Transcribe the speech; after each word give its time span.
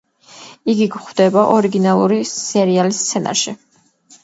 იგი 0.73 0.87
გვხვდება 0.95 1.43
ორიგინალური 1.59 2.19
სერიალის 2.33 3.05
სცენარში. 3.07 3.57